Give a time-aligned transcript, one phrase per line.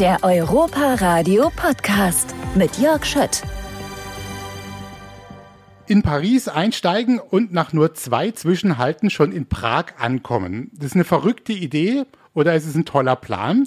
[0.00, 3.42] Der Europa Radio Podcast mit Jörg Schött.
[5.88, 10.70] In Paris einsteigen und nach nur zwei Zwischenhalten schon in Prag ankommen.
[10.72, 13.66] Das ist eine verrückte Idee oder ist es ein toller Plan?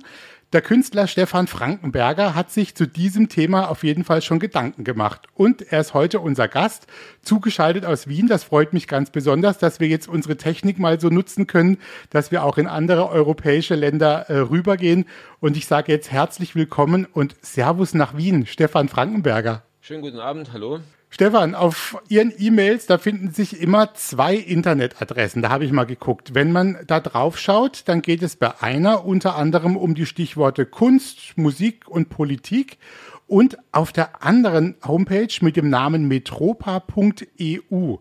[0.53, 5.29] Der Künstler Stefan Frankenberger hat sich zu diesem Thema auf jeden Fall schon Gedanken gemacht.
[5.33, 6.87] Und er ist heute unser Gast,
[7.21, 8.27] zugeschaltet aus Wien.
[8.27, 11.77] Das freut mich ganz besonders, dass wir jetzt unsere Technik mal so nutzen können,
[12.09, 15.05] dass wir auch in andere europäische Länder äh, rübergehen.
[15.39, 19.63] Und ich sage jetzt herzlich willkommen und Servus nach Wien, Stefan Frankenberger.
[19.83, 20.79] Schönen guten Abend, hallo.
[21.09, 25.41] Stefan, auf Ihren E-Mails, da finden sich immer zwei Internetadressen.
[25.41, 26.35] Da habe ich mal geguckt.
[26.35, 30.67] Wenn man da drauf schaut, dann geht es bei einer unter anderem um die Stichworte
[30.67, 32.77] Kunst, Musik und Politik.
[33.25, 37.95] Und auf der anderen Homepage mit dem Namen metropa.eu,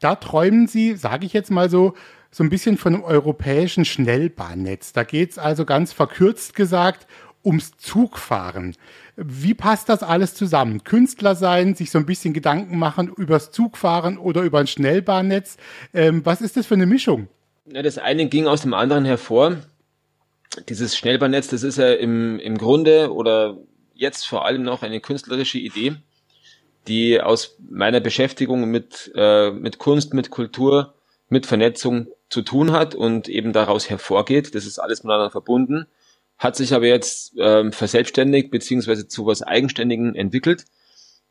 [0.00, 1.92] da träumen Sie, sage ich jetzt mal so,
[2.30, 4.94] so ein bisschen von einem europäischen Schnellbahnnetz.
[4.94, 7.06] Da geht es also ganz verkürzt gesagt
[7.46, 8.74] ums Zugfahren.
[9.16, 10.84] Wie passt das alles zusammen?
[10.84, 15.56] Künstler sein, sich so ein bisschen Gedanken machen übers Zugfahren oder über ein Schnellbahnnetz.
[15.94, 17.28] Ähm, was ist das für eine Mischung?
[17.64, 19.56] Ja, das eine ging aus dem anderen hervor.
[20.68, 23.56] Dieses Schnellbahnnetz, das ist ja im, im Grunde oder
[23.94, 25.96] jetzt vor allem noch eine künstlerische Idee,
[26.86, 30.94] die aus meiner Beschäftigung mit, äh, mit Kunst, mit Kultur,
[31.30, 34.54] mit Vernetzung zu tun hat und eben daraus hervorgeht.
[34.54, 35.86] Das ist alles miteinander verbunden
[36.38, 40.64] hat sich aber jetzt ähm, verselbstständigt beziehungsweise zu was Eigenständigen entwickelt.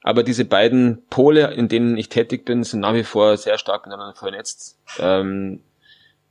[0.01, 3.85] Aber diese beiden Pole, in denen ich tätig bin, sind nach wie vor sehr stark
[3.85, 5.61] miteinander vernetzt, ähm,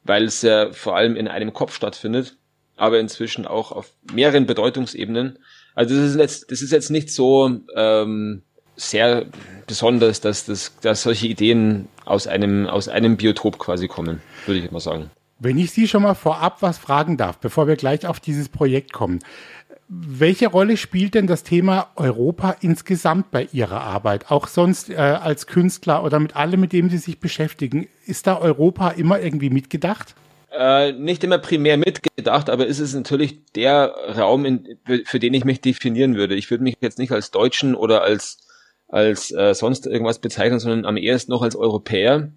[0.05, 2.36] weil es ja vor allem in einem Kopf stattfindet,
[2.77, 5.39] aber inzwischen auch auf mehreren Bedeutungsebenen.
[5.75, 8.42] Also das ist jetzt, das ist jetzt nicht so ähm,
[8.77, 9.27] sehr
[9.67, 14.70] besonders, dass, das, dass solche Ideen aus einem, aus einem Biotop quasi kommen, würde ich
[14.70, 15.11] mal sagen.
[15.39, 18.93] Wenn ich Sie schon mal vorab was fragen darf, bevor wir gleich auf dieses Projekt
[18.93, 19.19] kommen.
[19.89, 24.31] Welche Rolle spielt denn das Thema Europa insgesamt bei Ihrer Arbeit?
[24.31, 27.89] Auch sonst äh, als Künstler oder mit allem, mit dem Sie sich beschäftigen.
[28.07, 30.14] Ist da Europa immer irgendwie mitgedacht?
[30.57, 35.45] Äh, nicht immer primär mitgedacht, aber ist es natürlich der Raum, in, für den ich
[35.45, 36.37] mich definieren würde.
[36.37, 38.47] Ich würde mich jetzt nicht als Deutschen oder als,
[38.89, 42.31] als äh, sonst irgendwas bezeichnen, sondern am ehesten noch als Europäer.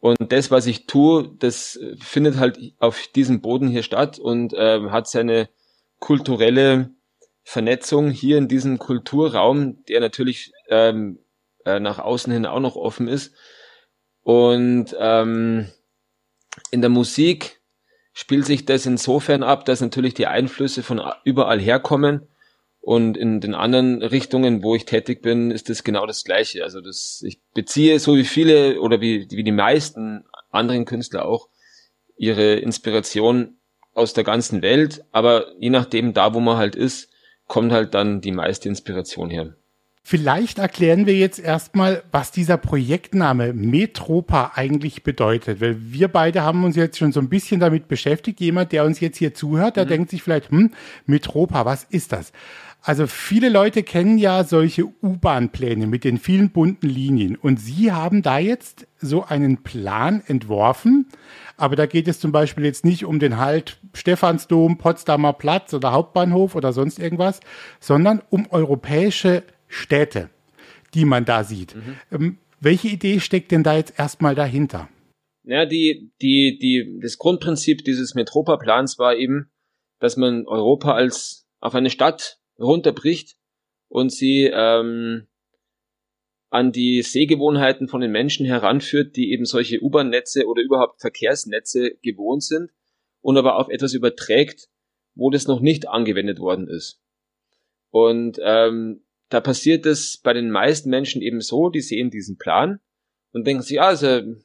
[0.00, 4.90] Und das, was ich tue, das findet halt auf diesem Boden hier statt und äh,
[4.90, 5.48] hat seine
[5.98, 6.90] kulturelle
[7.42, 11.18] Vernetzung hier in diesem Kulturraum, der natürlich ähm,
[11.64, 13.34] äh, nach außen hin auch noch offen ist.
[14.22, 15.68] Und ähm,
[16.70, 17.60] in der Musik
[18.12, 22.28] spielt sich das insofern ab, dass natürlich die Einflüsse von überall herkommen
[22.86, 26.62] und in den anderen Richtungen, wo ich tätig bin, ist das genau das Gleiche.
[26.62, 31.48] Also das, ich beziehe so wie viele oder wie, wie die meisten anderen Künstler auch
[32.16, 33.56] ihre Inspiration
[33.92, 35.04] aus der ganzen Welt.
[35.10, 37.10] Aber je nachdem, da wo man halt ist,
[37.48, 39.56] kommt halt dann die meiste Inspiration her.
[40.04, 46.62] Vielleicht erklären wir jetzt erstmal, was dieser Projektname Metropa eigentlich bedeutet, weil wir beide haben
[46.62, 48.38] uns jetzt schon so ein bisschen damit beschäftigt.
[48.38, 49.88] Jemand, der uns jetzt hier zuhört, der mhm.
[49.88, 50.72] denkt sich vielleicht, hm,
[51.06, 52.30] Metropa, was ist das?
[52.86, 58.22] Also viele Leute kennen ja solche U-Bahn-Pläne mit den vielen bunten Linien und Sie haben
[58.22, 61.08] da jetzt so einen Plan entworfen,
[61.56, 65.90] aber da geht es zum Beispiel jetzt nicht um den Halt Stephansdom, Potsdamer Platz oder
[65.90, 67.40] Hauptbahnhof oder sonst irgendwas,
[67.80, 70.30] sondern um europäische Städte,
[70.94, 71.74] die man da sieht.
[71.74, 71.96] Mhm.
[72.12, 74.88] Ähm, welche Idee steckt denn da jetzt erstmal dahinter?
[75.42, 79.50] Ja, die, die, die, das Grundprinzip dieses Metropa-Plans war eben,
[79.98, 83.36] dass man Europa als auf eine Stadt runterbricht
[83.88, 85.26] und sie ähm,
[86.50, 92.42] an die Sehgewohnheiten von den Menschen heranführt, die eben solche U-Bahn-Netze oder überhaupt Verkehrsnetze gewohnt
[92.42, 92.70] sind
[93.20, 94.68] und aber auf etwas überträgt,
[95.14, 97.00] wo das noch nicht angewendet worden ist.
[97.90, 102.80] Und ähm, da passiert es bei den meisten Menschen eben so, die sehen diesen Plan
[103.32, 104.44] und denken sich, ja, ist ein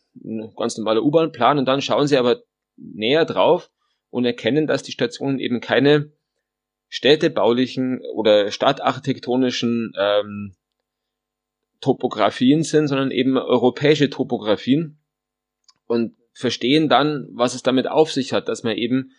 [0.57, 2.41] ganz normaler U-Bahn-Plan und dann schauen sie aber
[2.77, 3.69] näher drauf
[4.09, 6.11] und erkennen, dass die Stationen eben keine
[6.91, 10.53] städtebaulichen oder stadtarchitektonischen ähm,
[11.79, 14.99] Topografien sind, sondern eben europäische Topografien
[15.87, 19.11] und verstehen dann, was es damit auf sich hat, dass man eben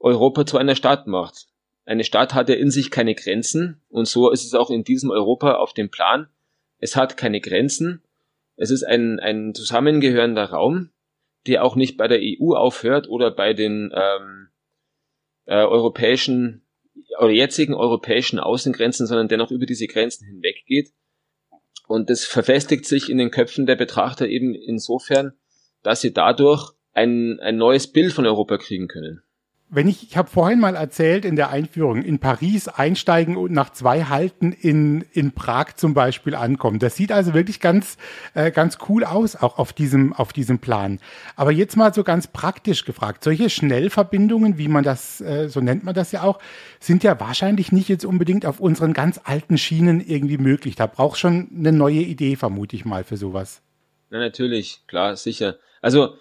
[0.00, 1.46] Europa zu einer Stadt macht.
[1.84, 5.10] Eine Stadt hat ja in sich keine Grenzen und so ist es auch in diesem
[5.10, 6.28] Europa auf dem Plan.
[6.78, 8.02] Es hat keine Grenzen.
[8.56, 10.90] Es ist ein, ein zusammengehörender Raum,
[11.46, 14.48] der auch nicht bei der EU aufhört oder bei den ähm,
[15.44, 16.63] äh, europäischen
[17.18, 20.92] oder jetzigen europäischen Außengrenzen, sondern dennoch über diese Grenzen hinweggeht.
[21.86, 25.32] Und das verfestigt sich in den Köpfen der Betrachter eben insofern,
[25.82, 29.22] dass sie dadurch ein, ein neues Bild von Europa kriegen können.
[29.70, 33.70] Wenn ich, ich habe vorhin mal erzählt in der Einführung, in Paris einsteigen und nach
[33.72, 36.78] zwei Halten in, in Prag zum Beispiel ankommen.
[36.78, 37.96] Das sieht also wirklich ganz,
[38.34, 41.00] äh, ganz cool aus, auch auf diesem, auf diesem Plan.
[41.34, 43.24] Aber jetzt mal so ganz praktisch gefragt.
[43.24, 46.38] Solche Schnellverbindungen, wie man das, äh, so nennt man das ja auch,
[46.78, 50.76] sind ja wahrscheinlich nicht jetzt unbedingt auf unseren ganz alten Schienen irgendwie möglich.
[50.76, 53.62] Da braucht schon eine neue Idee, vermute ich mal, für sowas.
[54.10, 55.56] Na, natürlich, klar, sicher.
[55.80, 56.16] Also,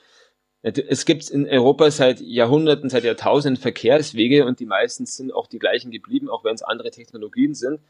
[0.64, 5.60] es gibt in Europa seit Jahrhunderten, seit Jahrtausenden Verkehrswege und die meisten sind auch die
[5.60, 7.82] gleichen geblieben, auch wenn es andere Technologien sind.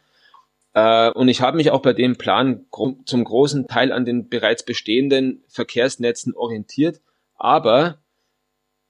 [0.73, 2.65] Äh, und ich habe mich auch bei dem Plan
[3.05, 6.99] zum großen Teil an den bereits bestehenden Verkehrsnetzen orientiert.
[7.35, 7.99] Aber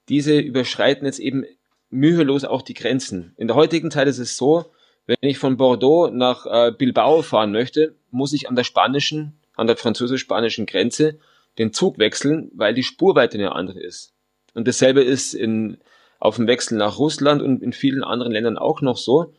[0.08, 1.44] diese überschreiten jetzt eben
[1.90, 3.34] mühelos auch die Grenzen.
[3.36, 4.72] In der heutigen Zeit ist es so,
[5.06, 9.68] wenn ich von Bordeaux nach äh, Bilbao fahren möchte, muss ich an der spanischen, an
[9.68, 11.20] der französisch-spanischen Grenze
[11.58, 14.14] den Zug wechseln, weil die Spurweite eine andere ist.
[14.54, 15.78] Und dasselbe ist in,
[16.20, 19.34] auf dem Wechsel nach Russland und in vielen anderen Ländern auch noch so.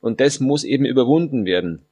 [0.00, 1.84] Und das muss eben überwunden werden.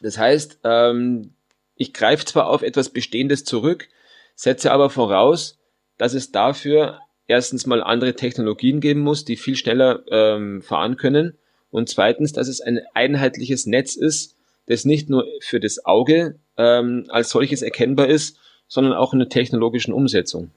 [0.00, 1.34] Das heißt, ähm,
[1.76, 3.88] ich greife zwar auf etwas Bestehendes zurück,
[4.34, 5.58] setze aber voraus,
[5.98, 11.38] dass es dafür erstens mal andere Technologien geben muss, die viel schneller ähm, fahren können.
[11.70, 14.36] Und zweitens, dass es ein einheitliches Netz ist,
[14.66, 19.28] das nicht nur für das Auge ähm, als solches erkennbar ist, sondern auch in der
[19.28, 20.50] technologischen Umsetzung.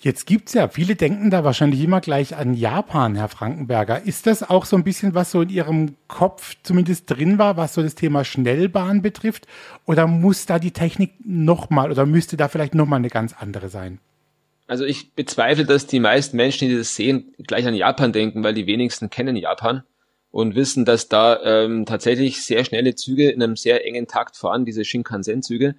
[0.00, 4.06] Jetzt gibt's ja, viele denken da wahrscheinlich immer gleich an Japan, Herr Frankenberger.
[4.06, 7.74] Ist das auch so ein bisschen, was so in Ihrem Kopf zumindest drin war, was
[7.74, 9.48] so das Thema Schnellbahn betrifft?
[9.86, 13.98] Oder muss da die Technik nochmal oder müsste da vielleicht nochmal eine ganz andere sein?
[14.68, 18.54] Also ich bezweifle, dass die meisten Menschen, die das sehen, gleich an Japan denken, weil
[18.54, 19.82] die wenigsten kennen Japan
[20.30, 24.64] und wissen, dass da ähm, tatsächlich sehr schnelle Züge in einem sehr engen Takt fahren,
[24.64, 25.74] diese Shinkansen-Züge.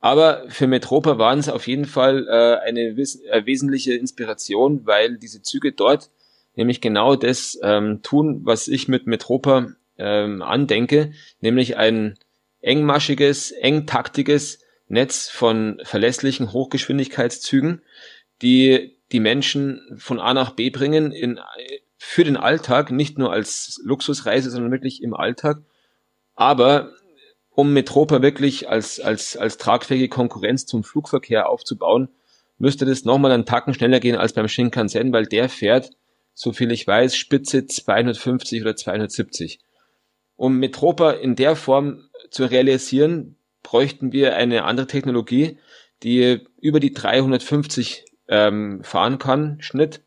[0.00, 5.18] Aber für Metropa waren es auf jeden Fall äh, eine wes äh, wesentliche Inspiration, weil
[5.18, 6.10] diese Züge dort
[6.56, 9.68] nämlich genau das ähm, tun, was ich mit Metropa
[9.98, 12.18] ähm, andenke, nämlich ein
[12.62, 17.82] engmaschiges, engtaktiges Netz von verlässlichen Hochgeschwindigkeitszügen,
[18.42, 21.40] die die Menschen von A nach B bringen in,
[21.96, 25.62] für den Alltag, nicht nur als Luxusreise, sondern wirklich im Alltag,
[26.34, 26.92] aber
[27.60, 32.08] um Metropa wirklich als, als, als tragfähige Konkurrenz zum Flugverkehr aufzubauen,
[32.56, 35.90] müsste das nochmal einen Tacken schneller gehen als beim Shinkansen, weil der fährt,
[36.32, 39.60] so viel ich weiß, Spitze 250 oder 270.
[40.36, 45.58] Um Metropa in der Form zu realisieren, bräuchten wir eine andere Technologie,
[46.02, 50.00] die über die 350 ähm, fahren kann, Schnitt,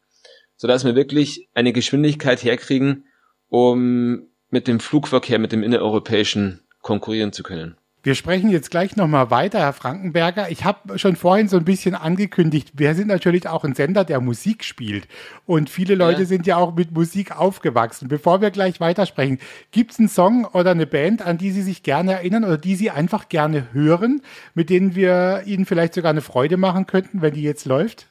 [0.55, 3.05] sodass wir wirklich eine Geschwindigkeit herkriegen,
[3.47, 7.75] um mit dem Flugverkehr, mit dem innereuropäischen konkurrieren zu können.
[8.05, 10.51] Wir sprechen jetzt gleich nochmal weiter, Herr Frankenberger.
[10.51, 14.19] Ich habe schon vorhin so ein bisschen angekündigt, wir sind natürlich auch ein Sender, der
[14.19, 15.07] Musik spielt.
[15.45, 16.27] Und viele Leute ja.
[16.27, 18.09] sind ja auch mit Musik aufgewachsen.
[18.09, 19.39] Bevor wir gleich weitersprechen,
[19.71, 22.75] gibt es einen Song oder eine Band, an die Sie sich gerne erinnern oder die
[22.75, 24.21] Sie einfach gerne hören,
[24.53, 28.07] mit denen wir Ihnen vielleicht sogar eine Freude machen könnten, wenn die jetzt läuft?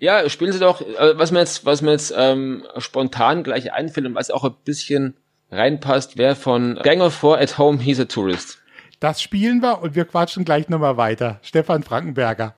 [0.00, 4.06] ja, spielen Sie doch, äh, was mir jetzt, was mir jetzt ähm, spontan gleich einfällt
[4.06, 5.14] und was auch ein bisschen
[5.50, 8.58] reinpasst, wäre von Gang of Four at Home, He's a Tourist.
[9.00, 11.38] Das spielen wir und wir quatschen gleich nochmal weiter.
[11.42, 12.56] Stefan Frankenberger.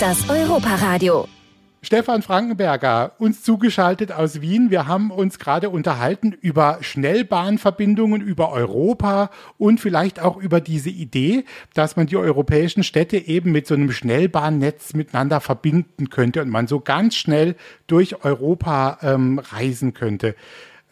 [0.00, 1.26] Das Europaradio.
[1.82, 4.70] Stefan Frankenberger, uns zugeschaltet aus Wien.
[4.70, 11.44] Wir haben uns gerade unterhalten über Schnellbahnverbindungen, über Europa und vielleicht auch über diese Idee,
[11.74, 16.68] dass man die europäischen Städte eben mit so einem Schnellbahnnetz miteinander verbinden könnte und man
[16.68, 17.56] so ganz schnell
[17.88, 20.36] durch Europa ähm, reisen könnte.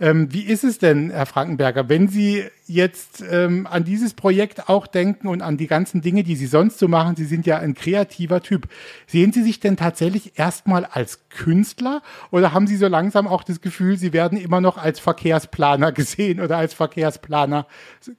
[0.01, 4.87] Ähm, wie ist es denn, Herr Frankenberger, wenn Sie jetzt ähm, an dieses Projekt auch
[4.87, 7.17] denken und an die ganzen Dinge, die Sie sonst so machen?
[7.17, 8.69] Sie sind ja ein kreativer Typ.
[9.07, 13.61] Sehen Sie sich denn tatsächlich erstmal als Künstler oder haben Sie so langsam auch das
[13.61, 17.67] Gefühl, Sie werden immer noch als Verkehrsplaner gesehen oder als Verkehrsplaner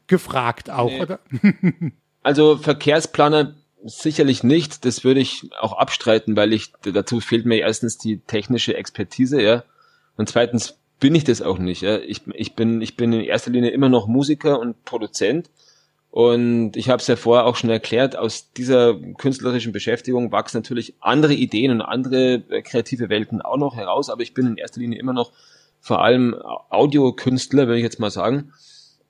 [0.05, 0.91] gefragt auch?
[0.91, 1.01] Nee.
[1.01, 1.19] Oder?
[2.21, 4.85] also Verkehrsplaner sicherlich nicht.
[4.85, 9.63] Das würde ich auch abstreiten, weil ich dazu fehlt mir erstens die technische Expertise, ja.
[10.15, 11.81] Und zweitens bin ich das auch nicht.
[11.81, 11.97] Ja.
[11.97, 15.49] Ich, ich, bin, ich bin in erster Linie immer noch Musiker und Produzent
[16.11, 20.93] Und ich habe es ja vorher auch schon erklärt, aus dieser künstlerischen Beschäftigung wachsen natürlich
[21.01, 24.79] andere Ideen und andere äh, kreative Welten auch noch heraus, aber ich bin in erster
[24.79, 25.31] Linie immer noch
[25.81, 26.35] vor allem
[26.69, 28.53] Audiokünstler, würde ich jetzt mal sagen.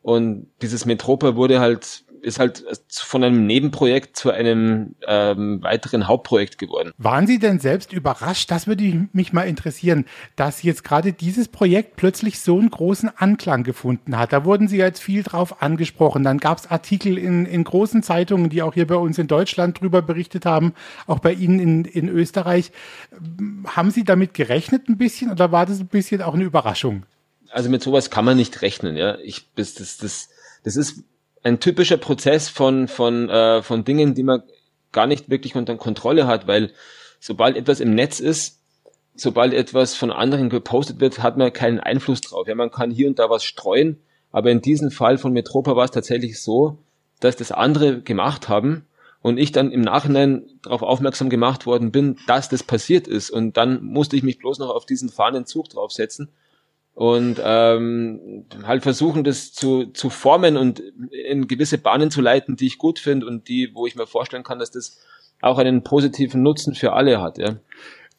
[0.02, 6.58] Und dieses Metropa wurde halt ist halt von einem Nebenprojekt zu einem ähm, weiteren Hauptprojekt
[6.58, 6.92] geworden.
[6.98, 8.52] Waren Sie denn selbst überrascht?
[8.52, 13.64] Das würde mich mal interessieren, dass jetzt gerade dieses Projekt plötzlich so einen großen Anklang
[13.64, 14.34] gefunden hat.
[14.34, 16.24] Da wurden Sie jetzt viel drauf angesprochen.
[16.24, 19.82] Dann gab es Artikel in, in großen Zeitungen, die auch hier bei uns in Deutschland
[19.82, 20.74] drüber berichtet haben,
[21.08, 22.72] auch bei Ihnen in, in Österreich.
[23.66, 27.04] Haben Sie damit gerechnet ein bisschen oder war das ein bisschen auch eine Überraschung?
[27.50, 29.18] Also mit sowas kann man nicht rechnen, ja.
[29.20, 30.30] Ich, das, das, das,
[30.64, 31.04] das ist
[31.44, 34.44] ein typischer Prozess von, von, äh, von Dingen, die man
[34.92, 36.72] gar nicht wirklich unter Kontrolle hat, weil
[37.20, 38.60] sobald etwas im Netz ist,
[39.16, 42.48] sobald etwas von anderen gepostet wird, hat man keinen Einfluss drauf.
[42.48, 45.86] Ja, man kann hier und da was streuen, aber in diesem Fall von Metropa war
[45.86, 46.78] es tatsächlich so,
[47.20, 48.86] dass das andere gemacht haben
[49.22, 53.58] und ich dann im Nachhinein darauf aufmerksam gemacht worden bin, dass das passiert ist und
[53.58, 56.30] dann musste ich mich bloß noch auf diesen fahrenden Zug draufsetzen
[56.94, 60.80] und ähm, halt versuchen, das zu, zu formen und
[61.12, 64.44] in gewisse Bahnen zu leiten, die ich gut finde und die, wo ich mir vorstellen
[64.44, 65.00] kann, dass das
[65.42, 67.38] auch einen positiven Nutzen für alle hat.
[67.38, 67.58] Ja.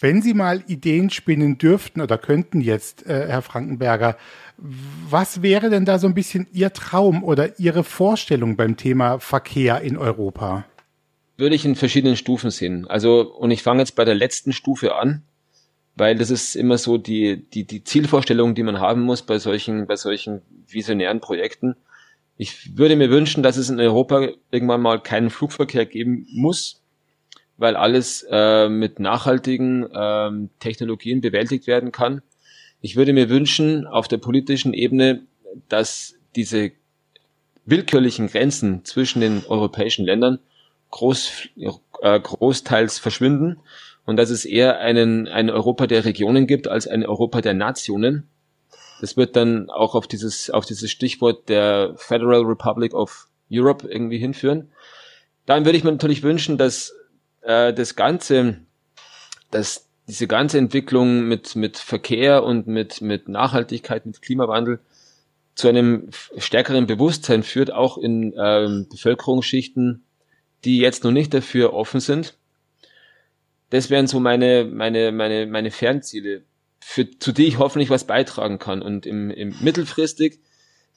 [0.00, 4.16] Wenn Sie mal Ideen spinnen dürften oder könnten jetzt, äh, Herr Frankenberger,
[4.56, 9.80] was wäre denn da so ein bisschen Ihr Traum oder Ihre Vorstellung beim Thema Verkehr
[9.82, 10.64] in Europa?
[11.36, 12.86] Würde ich in verschiedenen Stufen sehen.
[12.88, 15.22] Also, und ich fange jetzt bei der letzten Stufe an
[15.96, 19.86] weil das ist immer so die, die, die Zielvorstellung, die man haben muss bei solchen,
[19.86, 21.76] bei solchen visionären Projekten.
[22.36, 26.82] Ich würde mir wünschen, dass es in Europa irgendwann mal keinen Flugverkehr geben muss,
[27.58, 32.22] weil alles äh, mit nachhaltigen ähm, Technologien bewältigt werden kann.
[32.80, 35.22] Ich würde mir wünschen, auf der politischen Ebene,
[35.68, 36.72] dass diese
[37.66, 40.40] willkürlichen Grenzen zwischen den europäischen Ländern
[40.90, 41.48] groß,
[42.00, 43.58] äh, großteils verschwinden
[44.04, 48.28] und dass es eher einen, ein Europa der Regionen gibt als ein Europa der Nationen.
[49.00, 54.18] Das wird dann auch auf dieses, auf dieses Stichwort der Federal Republic of Europe irgendwie
[54.18, 54.70] hinführen.
[55.46, 56.94] Dann würde ich mir natürlich wünschen, dass
[57.42, 58.58] äh, das Ganze,
[59.50, 64.80] dass diese ganze Entwicklung mit, mit Verkehr und mit, mit Nachhaltigkeit, mit Klimawandel
[65.54, 70.04] zu einem stärkeren Bewusstsein führt, auch in ähm, Bevölkerungsschichten,
[70.64, 72.36] die jetzt noch nicht dafür offen sind
[73.72, 76.42] das wären so meine, meine, meine, meine Fernziele,
[76.78, 78.82] für, zu die ich hoffentlich was beitragen kann.
[78.82, 80.40] Und im, im mittelfristig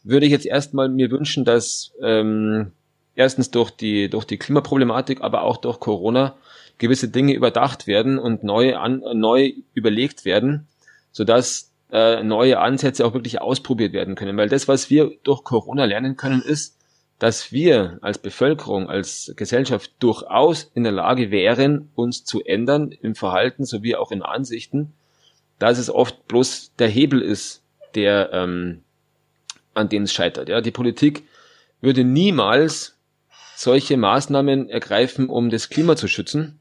[0.03, 2.73] würde ich jetzt erstmal mir wünschen, dass ähm,
[3.15, 6.35] erstens durch die, durch die Klimaproblematik, aber auch durch Corona
[6.77, 10.67] gewisse Dinge überdacht werden und neu, an, neu überlegt werden,
[11.13, 14.35] sodass äh, neue Ansätze auch wirklich ausprobiert werden können.
[14.35, 16.77] Weil das, was wir durch Corona lernen können, ist,
[17.19, 23.15] dass wir als Bevölkerung, als Gesellschaft durchaus in der Lage wären, uns zu ändern im
[23.15, 24.93] Verhalten sowie auch in Ansichten,
[25.59, 27.63] dass es oft bloß der Hebel ist,
[27.95, 28.83] der ähm,
[29.73, 30.49] an dem es scheitert.
[30.49, 31.23] Ja, die Politik
[31.81, 32.97] würde niemals
[33.55, 36.59] solche Maßnahmen ergreifen, um das Klima zu schützen,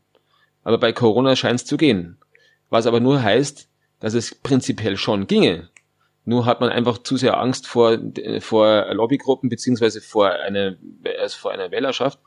[0.63, 2.19] aber bei Corona scheint es zu gehen.
[2.71, 3.69] Was aber nur heißt,
[4.01, 5.69] dass es prinzipiell schon ginge,
[6.25, 7.99] nur hat man einfach zu sehr Angst vor,
[8.41, 10.77] vor Lobbygruppen beziehungsweise vor einer,
[11.21, 12.19] also vor einer Wählerschaft.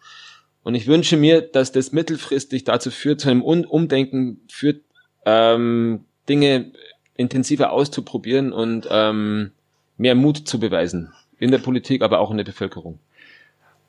[0.63, 4.81] Und ich wünsche mir, dass das mittelfristig dazu führt, zu einem Umdenken führt,
[5.25, 6.73] ähm, Dinge
[7.15, 9.51] intensiver auszuprobieren und ähm,
[9.97, 11.13] mehr Mut zu beweisen.
[11.39, 12.99] In der Politik, aber auch in der Bevölkerung.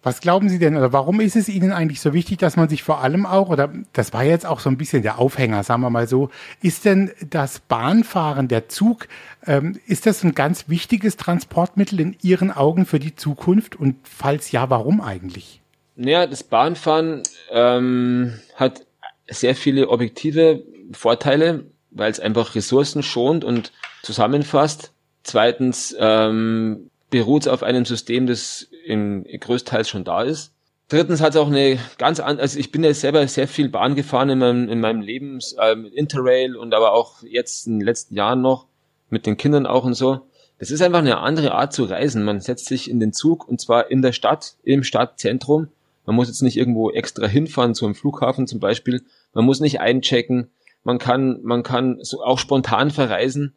[0.02, 2.84] Was glauben Sie denn, oder warum ist es Ihnen eigentlich so wichtig, dass man sich
[2.84, 5.90] vor allem auch, oder das war jetzt auch so ein bisschen der Aufhänger, sagen wir
[5.90, 6.30] mal so,
[6.62, 9.08] ist denn das Bahnfahren, der Zug,
[9.46, 13.74] ähm, ist das ein ganz wichtiges Transportmittel in Ihren Augen für die Zukunft?
[13.74, 15.60] Und falls ja, warum eigentlich?
[15.96, 18.86] Naja, das Bahnfahren ähm, hat
[19.28, 20.62] sehr viele objektive
[20.92, 24.92] Vorteile, weil es einfach Ressourcen schont und zusammenfasst.
[25.24, 30.52] Zweitens ähm, beruht auf einem System, das in, größtenteils schon da ist.
[30.88, 33.94] Drittens hat es auch eine ganz andere, also ich bin ja selber sehr viel Bahn
[33.94, 37.84] gefahren in meinem, in meinem Leben, äh, mit Interrail und aber auch jetzt in den
[37.84, 38.66] letzten Jahren noch,
[39.10, 40.20] mit den Kindern auch und so.
[40.58, 42.24] Das ist einfach eine andere Art zu reisen.
[42.24, 45.68] Man setzt sich in den Zug und zwar in der Stadt, im Stadtzentrum.
[46.04, 49.02] Man muss jetzt nicht irgendwo extra hinfahren, zu einem Flughafen zum Beispiel.
[49.34, 50.50] Man muss nicht einchecken.
[50.84, 53.54] Man kann, man kann so auch spontan verreisen.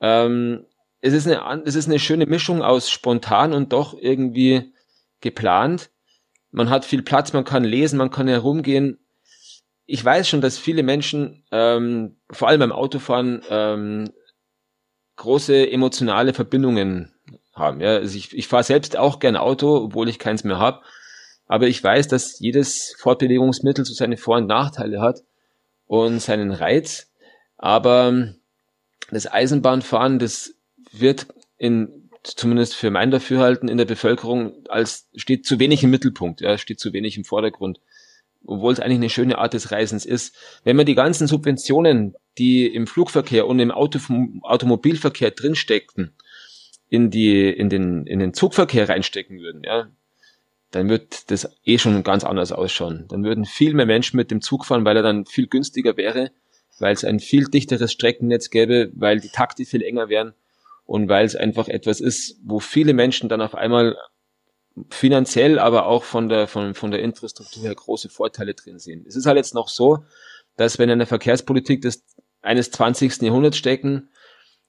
[0.00, 0.64] Ähm,
[1.00, 4.72] es ist eine, es ist eine schöne Mischung aus spontan und doch irgendwie
[5.20, 5.90] geplant.
[6.50, 8.98] Man hat viel Platz, man kann lesen, man kann herumgehen.
[9.86, 14.10] Ich weiß schon, dass viele Menschen, ähm, vor allem beim Autofahren, ähm,
[15.16, 17.12] große emotionale Verbindungen
[17.54, 17.80] haben.
[17.80, 20.80] Ja, also ich, ich fahre selbst auch gern Auto, obwohl ich keins mehr habe.
[21.46, 25.22] Aber ich weiß, dass jedes Fortbewegungsmittel so seine Vor- und Nachteile hat
[25.86, 27.10] und seinen Reiz.
[27.58, 28.32] Aber
[29.10, 30.54] das Eisenbahnfahren, das
[30.92, 31.26] wird
[31.58, 36.58] in, zumindest für mein Dafürhalten in der Bevölkerung als, steht zu wenig im Mittelpunkt, ja,
[36.58, 37.80] steht zu wenig im Vordergrund.
[38.46, 40.34] Obwohl es eigentlich eine schöne Art des Reisens ist.
[40.64, 43.98] Wenn man die ganzen Subventionen, die im Flugverkehr und im Auto,
[44.42, 46.14] Automobilverkehr drinsteckten,
[46.88, 49.90] in die, in den, in den Zugverkehr reinstecken würden, ja,
[50.70, 53.04] dann wird das eh schon ganz anders ausschauen.
[53.08, 56.30] Dann würden viel mehr Menschen mit dem Zug fahren, weil er dann viel günstiger wäre,
[56.78, 60.32] weil es ein viel dichteres Streckennetz gäbe, weil die Takte viel enger wären
[60.90, 63.96] und weil es einfach etwas ist, wo viele Menschen dann auf einmal
[64.90, 69.04] finanziell, aber auch von der, von, von der Infrastruktur her große Vorteile drin sehen.
[69.06, 70.04] Es ist halt jetzt noch so,
[70.56, 72.04] dass wenn in der Verkehrspolitik des,
[72.42, 73.22] eines 20.
[73.22, 74.08] Jahrhunderts stecken,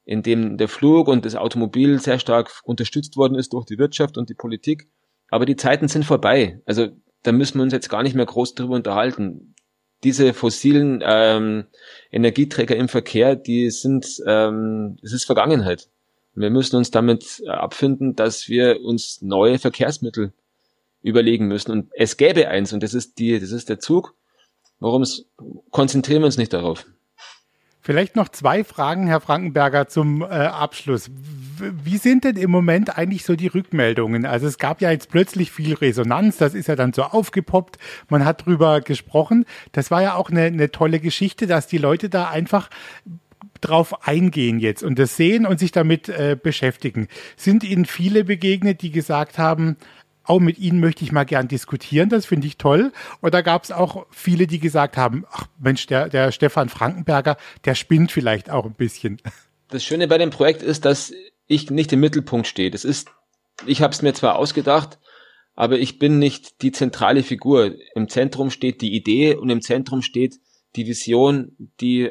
[0.06, 4.16] in dem der Flug und das Automobil sehr stark unterstützt worden ist durch die Wirtschaft
[4.16, 4.92] und die Politik,
[5.30, 6.62] aber die Zeiten sind vorbei.
[6.68, 6.90] Also
[7.24, 9.56] da müssen wir uns jetzt gar nicht mehr groß drüber unterhalten.
[10.04, 11.66] Diese fossilen ähm,
[12.12, 15.90] Energieträger im Verkehr, die sind, ähm, es ist Vergangenheit.
[16.34, 20.34] Wir müssen uns damit abfinden, dass wir uns neue Verkehrsmittel
[21.02, 21.72] überlegen müssen.
[21.72, 24.16] Und es gäbe eins, und das ist die, das ist der Zug.
[24.80, 25.06] Warum
[25.70, 26.86] konzentrieren wir uns nicht darauf?
[27.84, 31.10] Vielleicht noch zwei Fragen, Herr Frankenberger, zum äh, Abschluss.
[31.58, 34.28] Wie sind denn im Moment eigentlich so die Rückmeldungen?
[34.28, 38.24] Also es gab ja jetzt plötzlich viel Resonanz, das ist ja dann so aufgepoppt, man
[38.24, 39.46] hat drüber gesprochen.
[39.72, 42.70] Das war ja auch eine, eine tolle Geschichte, dass die Leute da einfach
[43.62, 47.08] drauf eingehen jetzt und das sehen und sich damit äh, beschäftigen.
[47.38, 49.78] Sind Ihnen viele begegnet, die gesagt haben,
[50.24, 52.92] auch mit Ihnen möchte ich mal gern diskutieren, das finde ich toll.
[53.22, 57.76] Oder gab es auch viele, die gesagt haben, ach Mensch, der, der Stefan Frankenberger, der
[57.76, 59.18] spinnt vielleicht auch ein bisschen.
[59.70, 61.14] Das Schöne bei dem Projekt ist, dass
[61.48, 62.72] ich nicht im Mittelpunkt stehe.
[62.72, 63.10] Das ist,
[63.66, 65.00] ich habe es mir zwar ausgedacht,
[65.56, 67.76] aber ich bin nicht die zentrale Figur.
[67.96, 70.36] Im Zentrum steht die Idee und im Zentrum steht
[70.76, 72.10] die Vision, die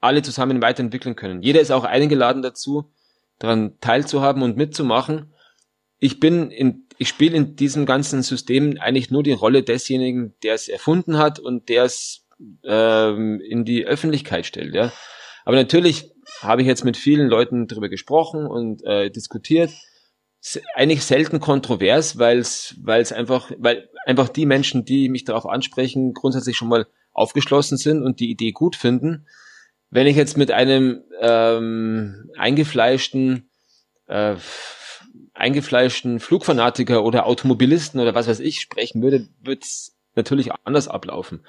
[0.00, 1.42] alle zusammen weiterentwickeln können.
[1.42, 2.90] Jeder ist auch eingeladen dazu,
[3.38, 5.32] daran teilzuhaben und mitzumachen.
[5.98, 10.52] Ich bin in ich spiele in diesem ganzen System eigentlich nur die Rolle desjenigen, der
[10.52, 12.26] es erfunden hat und der es
[12.62, 14.74] ähm, in die Öffentlichkeit stellt.
[14.74, 14.92] Ja.
[15.46, 19.70] Aber natürlich habe ich jetzt mit vielen Leuten darüber gesprochen und äh, diskutiert.
[20.74, 25.46] Eigentlich selten kontrovers, weil es weil es einfach weil einfach die Menschen, die mich darauf
[25.46, 29.26] ansprechen, grundsätzlich schon mal aufgeschlossen sind und die Idee gut finden.
[29.90, 33.50] Wenn ich jetzt mit einem ähm, eingefleischten
[34.06, 34.36] äh,
[35.34, 41.46] eingefleischten Flugfanatiker oder Automobilisten oder was weiß ich sprechen würde, wird es natürlich anders ablaufen.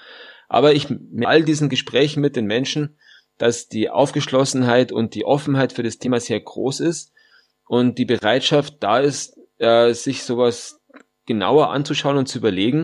[0.48, 2.98] Aber ich mit all diesen Gesprächen mit den Menschen,
[3.38, 7.12] dass die Aufgeschlossenheit und die Offenheit für das Thema sehr groß ist
[7.68, 10.80] und die Bereitschaft da ist, äh, sich sowas
[11.26, 12.84] genauer anzuschauen und zu überlegen.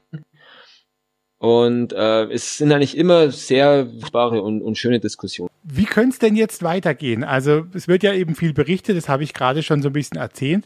[1.39, 5.51] Und äh, es sind eigentlich immer sehr wahre und, und schöne Diskussionen.
[5.63, 7.23] Wie könnte es denn jetzt weitergehen?
[7.23, 10.17] Also es wird ja eben viel berichtet, das habe ich gerade schon so ein bisschen
[10.17, 10.65] erzählt.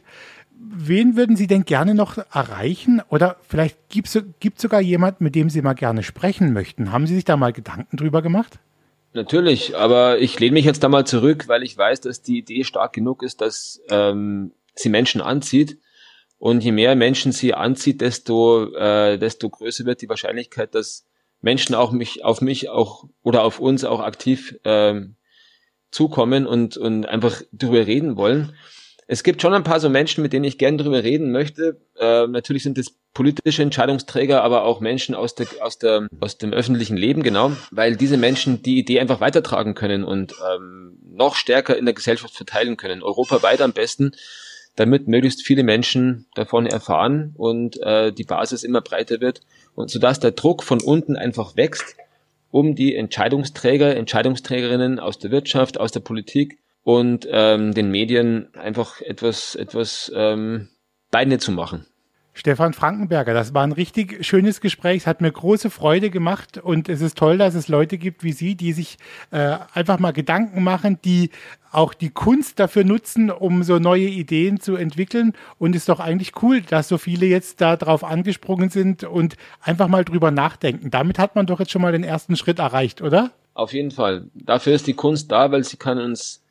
[0.58, 3.02] Wen würden Sie denn gerne noch erreichen?
[3.10, 6.92] Oder vielleicht gibt es sogar jemanden, mit dem Sie mal gerne sprechen möchten.
[6.92, 8.60] Haben Sie sich da mal Gedanken drüber gemacht?
[9.14, 12.64] Natürlich, aber ich lehne mich jetzt da mal zurück, weil ich weiß, dass die Idee
[12.64, 15.80] stark genug ist, dass ähm, sie Menschen anzieht.
[16.42, 21.06] Und je mehr Menschen sie anzieht, desto, äh, desto größer wird die Wahrscheinlichkeit, dass
[21.40, 25.18] Menschen auch mich, auf mich auch oder auf uns auch aktiv ähm,
[25.92, 28.56] zukommen und, und einfach darüber reden wollen.
[29.06, 31.80] Es gibt schon ein paar so Menschen, mit denen ich gerne darüber reden möchte.
[31.96, 36.54] Äh, natürlich sind es politische Entscheidungsträger, aber auch Menschen aus, der, aus, der, aus dem
[36.54, 41.78] öffentlichen Leben, genau, weil diese Menschen die Idee einfach weitertragen können und ähm, noch stärker
[41.78, 44.14] in der Gesellschaft verteilen können, europaweit am besten
[44.76, 49.42] damit möglichst viele Menschen davon erfahren und äh, die Basis immer breiter wird
[49.76, 51.96] und sodass der Druck von unten einfach wächst,
[52.52, 59.02] um die Entscheidungsträger, Entscheidungsträgerinnen aus der Wirtschaft, aus der Politik und ähm, den Medien einfach
[59.02, 60.70] etwas etwas ähm,
[61.12, 61.86] Beine zu machen.
[62.34, 65.02] Stefan Frankenberger, das war ein richtig schönes Gespräch.
[65.02, 68.32] Es hat mir große Freude gemacht und es ist toll, dass es Leute gibt wie
[68.32, 68.98] Sie, die sich
[69.32, 71.30] äh, einfach mal Gedanken machen, die
[71.72, 75.34] auch die Kunst dafür nutzen, um so neue Ideen zu entwickeln.
[75.58, 79.36] Und es ist doch eigentlich cool, dass so viele jetzt da drauf angesprungen sind und
[79.62, 80.90] einfach mal drüber nachdenken.
[80.90, 83.32] Damit hat man doch jetzt schon mal den ersten Schritt erreicht, oder?
[83.54, 84.26] Auf jeden Fall.
[84.34, 86.42] Dafür ist die Kunst da, weil sie kann uns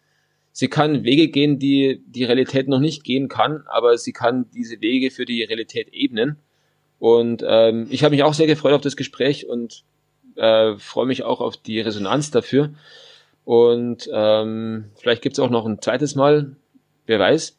[0.52, 4.80] sie kann Wege gehen, die die Realität noch nicht gehen kann, aber sie kann diese
[4.80, 6.36] Wege für die Realität ebnen.
[6.98, 9.84] Und ähm, ich habe mich auch sehr gefreut auf das Gespräch und
[10.36, 12.70] äh, freue mich auch auf die Resonanz dafür.
[13.44, 16.56] Und ähm, vielleicht gibt es auch noch ein zweites Mal,
[17.06, 17.56] wer weiß.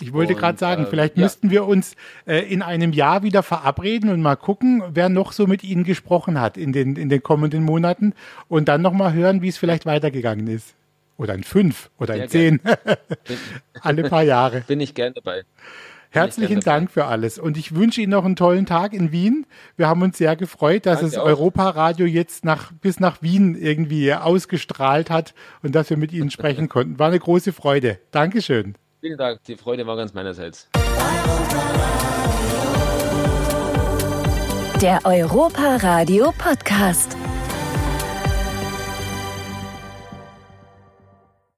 [0.00, 1.22] Ich wollte gerade sagen, äh, vielleicht ja.
[1.22, 1.94] müssten wir uns
[2.26, 6.40] äh, in einem Jahr wieder verabreden und mal gucken, wer noch so mit Ihnen gesprochen
[6.40, 8.14] hat in den, in den kommenden Monaten
[8.48, 10.74] und dann nochmal hören, wie es vielleicht weitergegangen ist.
[11.16, 12.60] Oder in fünf oder Sehr in zehn.
[13.80, 14.62] Alle paar Jahre.
[14.62, 15.44] Bin ich gern dabei.
[16.14, 17.40] Herzlichen Dank für alles.
[17.40, 19.46] Und ich wünsche Ihnen noch einen tollen Tag in Wien.
[19.76, 24.14] Wir haben uns sehr gefreut, dass Danke es Europaradio jetzt nach, bis nach Wien irgendwie
[24.14, 27.00] ausgestrahlt hat und dass wir mit Ihnen sprechen konnten.
[27.00, 27.98] War eine große Freude.
[28.12, 28.76] Dankeschön.
[29.00, 29.42] Vielen Dank.
[29.44, 30.68] Die Freude war ganz meinerseits.
[34.80, 37.16] Der Europaradio Podcast.